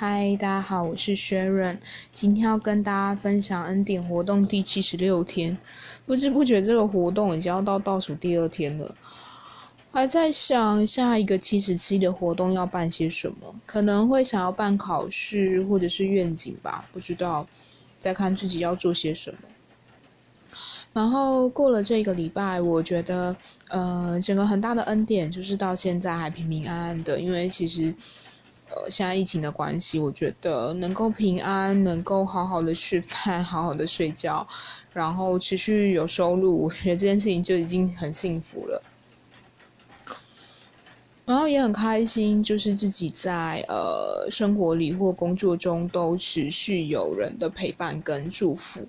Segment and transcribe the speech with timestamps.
[0.00, 1.78] 嗨，大家好，我是 Sharon，
[2.14, 5.58] 今天要跟大家分享恩典活动第七十六天。
[6.06, 8.94] 不知不觉，这个活动已经要到倒数第二天了，
[9.90, 17.48] 还在想下一个七十七的活动要办些什么，可能会想要办考试或者是愿景吧，不知道，
[17.98, 19.38] 再看自己要做些什么。
[20.92, 23.34] 然后过了这个礼拜，我觉得，
[23.66, 27.92] 呃，整个很大的恩典就是到现在还平平安安的，因为其实。
[28.70, 34.46] 呃，现在疫情的关系，我觉得能够平安，能够好好的吃饭，好好的睡觉，
[34.92, 38.82] 然后持续有收入，我觉得这件事情就已经很幸福了。
[41.24, 48.86] 然后也很开心，就是自己在呃生活里或工作中都持续有人的陪伴跟祝福，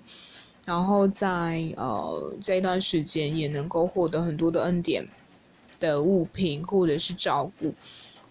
[0.64, 5.06] 然后在呃这一段时间也能够获得很多的恩典
[5.78, 7.74] 的物品或者是照顾。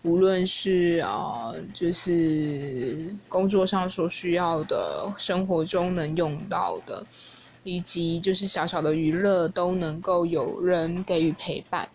[0.04, 7.06] 无论是啊，就是工作上所需要的，生活中能用到的，
[7.64, 11.90] 以及就是小小的娱乐，都能够有人给予陪伴。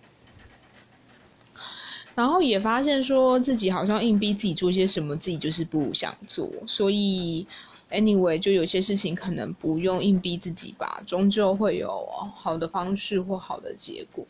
[2.15, 6.49] 然后也发现说自己好像硬逼自己做些什么，自己就是不想做。
[6.67, 7.47] 所以
[7.91, 14.27] ，anyway，就有些事情可能不用硬逼自己吧，终究会有好的方式或好的结果。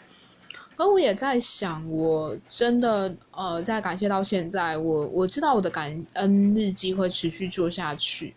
[0.77, 8.35] 而我也在想，我真的呃，在感谢到现在，我我知道我的感恩日记会持续做下去。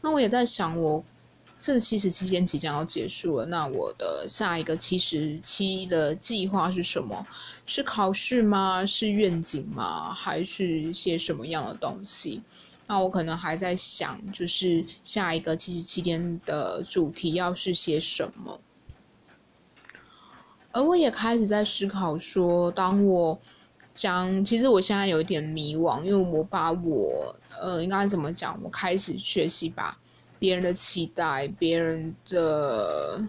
[0.00, 1.04] 那我也在想，我
[1.58, 7.26] 这七十七天即将要结束了，那我的下一个七十七的计划是什么？
[7.66, 8.84] 是考试吗？
[8.86, 10.12] 是愿景吗？
[10.12, 12.42] 还是些什么样的东西？
[12.86, 18.60] 那我可能还在想，就是下一个七十七天的主题要是些什么。
[20.74, 23.38] 而我也开始在思考说，当我
[23.94, 28.58] 将，其实我现在有一点迷惘，因为我把我，呃，应该怎么讲？
[28.60, 29.96] 我开始学习把
[30.36, 33.24] 别人的期待、别人的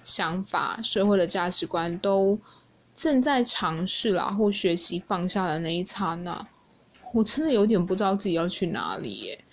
[0.00, 2.38] 想法、社会的价值观都
[2.94, 6.46] 正在尝试啦，或学习放下的那一刹那，
[7.12, 9.44] 我真的有点不知道自己要去哪里耶。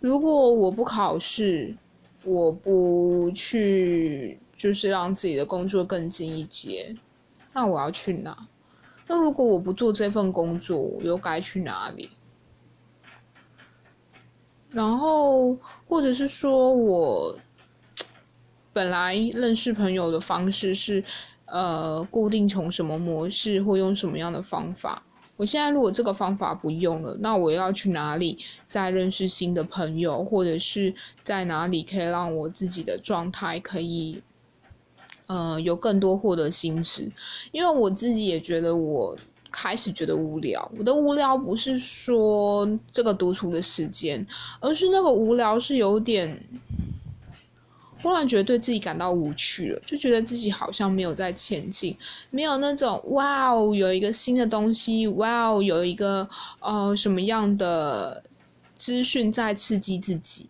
[0.00, 1.76] 如果我不考试，
[2.24, 4.38] 我不去。
[4.54, 6.94] 就是让自己的工作更进一阶，
[7.52, 8.46] 那我要去哪？
[9.08, 12.08] 那如果我不做这份工作，我又该去哪里？
[14.70, 17.36] 然后，或者是说我
[18.72, 21.02] 本来认识朋友的方式是，
[21.46, 25.02] 呃，固定从什么模式或用什么样的方法？
[25.36, 34.22] 我现在如果这个方法不用了，那我要去哪里再认识新的朋友，或者是在哪里可以让我自己的状态可以？
[35.28, 37.10] 呃，有更多获得心智，
[37.52, 39.16] 因为我自己也觉得我
[39.50, 40.70] 开始觉得无聊。
[40.76, 44.26] 我的无聊不是说这个独处的时间，
[44.60, 46.38] 而是那个无聊是有点
[48.02, 51.96] 忽然觉得对自己感到无趣了，就觉得自己好像没有在前进，
[52.30, 58.20] 没有那种哇哦有一个新的东西，哇哦有一个呃什么样的
[58.74, 60.48] 资讯在刺激自己，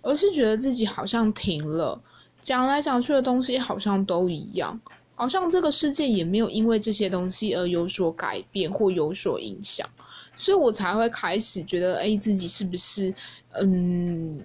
[0.00, 2.00] 而是觉得自己好像停了。
[2.40, 4.78] 讲来讲去的东西好像都一样，
[5.14, 9.88] 好像这个世界也没有因为这些东西而有所改变或有所影响，
[10.36, 13.14] 所以我才会开始觉得，哎，自己是不是，
[13.52, 14.38] 嗯，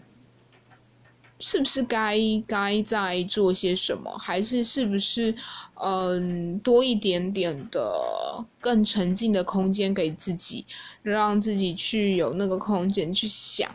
[1.40, 5.34] 是不是该该在做些什么，还是是不是，
[5.76, 10.66] 嗯，多一点点的更沉浸的空间给自己，
[11.02, 13.74] 让自己去有那个空间去想，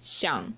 [0.00, 0.52] 想。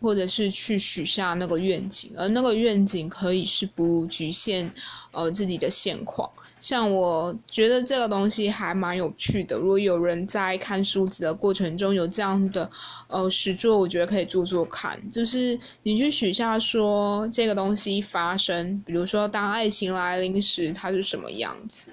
[0.00, 4.70] 或者是去许下那个愿景，而那个愿景可以是不局限，
[5.10, 6.30] 呃自己的现况。
[6.60, 9.56] 像我觉得这个东西还蛮有趣的。
[9.56, 12.68] 如果有人在看书子的过程中有这样的
[13.06, 15.00] 呃实作，我觉得可以做做看。
[15.08, 21.92] 就是你去许下说这个东西发生，比如说当爱情来临时它是什么样子，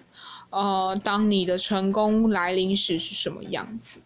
[0.49, 3.99] 呃，当你的成功来临时是什么样子，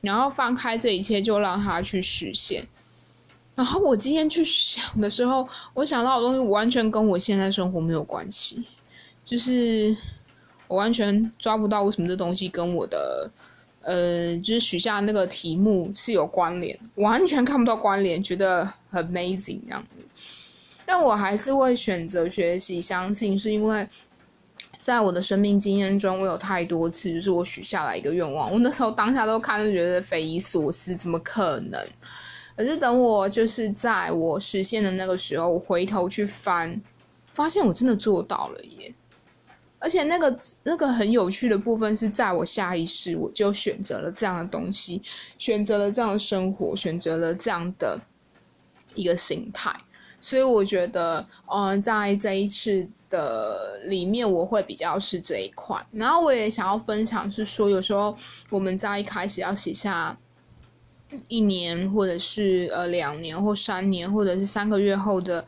[0.00, 2.66] 然后放开这一切，就让它去实现。
[3.56, 8.62] 然后我今天去想的时候，我想到的东西完全跟我现在生活没有关系，
[9.24, 9.96] 就是
[10.68, 13.30] 我完全抓不到为什么这东西跟我的，
[13.80, 19.82] 呃，就是许下那个题目是有关联，完全看不到关联，觉得很 amazing 这样。
[20.84, 23.88] 但我还是会选择学习，相信是因为
[24.78, 31.80] 在我的生命经验中，我有太多次就是我许下来一个愿望，我那时候当下都看就觉得匪夷所思，怎么可能？
[32.56, 36.80] 可是等我就是在我实现的那个时候，我回头去翻，
[37.26, 38.94] 发现我真的做到了耶！
[39.78, 45.02] 而且那个那个很有趣的部分是在我下意识我就选择了这样的东西，
[45.38, 48.00] 选择了这样的生活，选择了这样的
[48.94, 49.70] 一个心态。
[50.18, 51.24] 所以我觉得，
[51.54, 55.86] 嗯，在这一次的里面，我会比较是这一块。
[55.92, 58.16] 然后我也想要分享是说，有时候
[58.48, 60.18] 我们在一开始要写下
[61.28, 65.44] 一年，或者是呃两年或三年，或者是三个月后的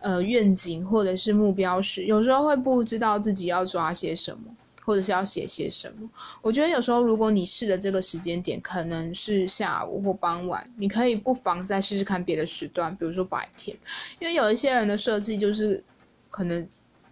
[0.00, 4.42] 呃愿景或者是目标时，有时候会不知道自己要抓些什么。
[4.84, 6.08] 或者是要写些什么？
[6.40, 13.76] 我觉得有时候，如果你试的这个时间点可能是下午或傍晚，你可以不妨再试试看别的时段，比如说白天，
[14.20, 15.82] 因为有一些人的设计就是
[16.30, 16.68] 可能。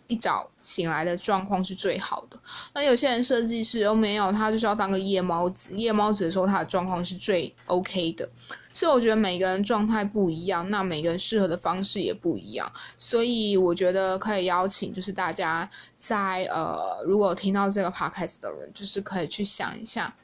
[0.07, 2.39] 一早醒来的状况是最好的。
[2.75, 5.75] 那有些人设计师都没有，他就是要当个夜猫子。
[5.77, 8.29] 夜猫子的时候，他的状况是最 OK 的。
[8.73, 12.71] 所以我觉得每个人状态不一样，那每个人适合的方式也不一样。
[12.97, 20.15] 所以我觉得可以邀请，就是大家在呃，如果听到这个 podcast 的人，就是可以去想一下，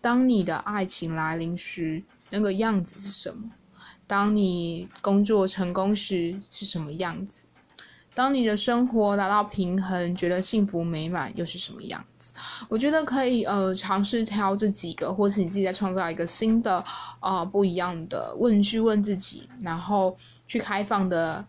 [0.00, 3.50] 当你的爱情来临时，那个样子是什么？
[4.08, 7.46] 当你工作成功时是什么样子？
[8.18, 12.34] 当你的生活达到平衡，觉得幸福美满，又是什么样子？
[12.68, 16.84] 我觉得可以呃尝试挑这几个，或是你自己再创造一个新的
[17.20, 20.16] 啊不一样的问句问自己，然后
[20.48, 21.46] 去开放的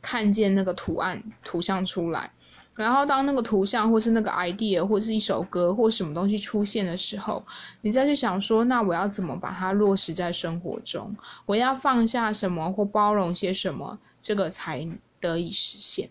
[0.00, 2.30] 看见那个图案图像出来，
[2.78, 7.44] 然后当那个图像或是那个 idea 或是一首歌或什么东西出现的时候，
[7.82, 11.14] 你再去想说，那我要怎么把它落实在生活中？
[11.44, 13.98] 我要放下什么或包容些什么？
[14.18, 14.88] 这个才。
[15.20, 16.10] 得以实现。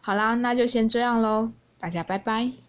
[0.00, 2.67] 好啦，那就先这样喽，大家拜拜。